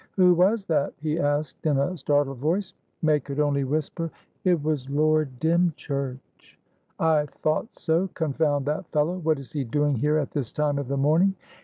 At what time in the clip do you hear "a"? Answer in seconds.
1.77-1.95